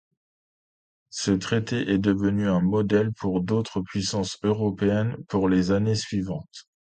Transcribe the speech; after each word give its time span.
Ce 1.11 1.29
traité 1.29 1.91
et 1.91 1.99
devenu 1.99 2.47
un 2.49 2.59
modèle 2.59 3.13
pour 3.13 3.39
d'autres 3.41 3.81
puissances 3.81 4.39
européennes 4.41 5.15
pour 5.29 5.47
les 5.47 5.69
années 5.69 5.93
suivantes. 5.93 6.67